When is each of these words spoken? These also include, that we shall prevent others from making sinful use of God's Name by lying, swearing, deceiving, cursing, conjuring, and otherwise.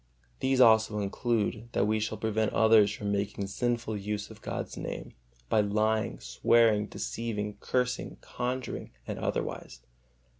These 0.39 0.59
also 0.59 0.97
include, 0.97 1.69
that 1.73 1.85
we 1.85 1.99
shall 1.99 2.17
prevent 2.17 2.53
others 2.53 2.91
from 2.91 3.11
making 3.11 3.45
sinful 3.45 3.95
use 3.97 4.31
of 4.31 4.41
God's 4.41 4.75
Name 4.75 5.13
by 5.47 5.61
lying, 5.61 6.19
swearing, 6.19 6.87
deceiving, 6.87 7.57
cursing, 7.61 8.17
conjuring, 8.19 8.89
and 9.05 9.19
otherwise. 9.19 9.81